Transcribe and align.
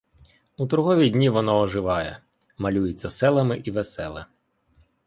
У 0.57 0.67
торгові 0.67 1.09
дні 1.09 1.29
воно 1.29 1.59
оживає, 1.59 2.19
малюється 2.57 3.09
селами 3.09 3.61
і 3.63 3.71
веселе. 3.71 4.25